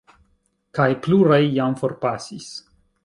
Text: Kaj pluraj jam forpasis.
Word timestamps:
Kaj 0.79 0.87
pluraj 1.03 1.41
jam 1.59 1.77
forpasis. 1.83 2.49